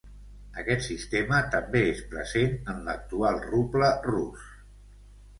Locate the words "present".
2.13-2.55